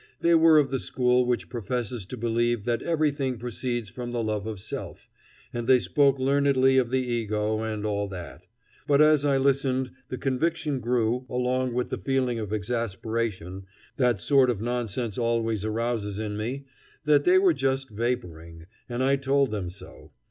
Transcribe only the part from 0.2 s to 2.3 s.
were of the school which professes to